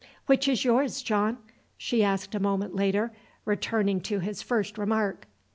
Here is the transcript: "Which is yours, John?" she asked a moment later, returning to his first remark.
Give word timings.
"Which 0.25 0.47
is 0.47 0.65
yours, 0.65 1.03
John?" 1.03 1.37
she 1.77 2.03
asked 2.03 2.33
a 2.33 2.39
moment 2.39 2.73
later, 2.75 3.11
returning 3.45 4.01
to 4.01 4.17
his 4.17 4.41
first 4.41 4.79
remark. 4.79 5.27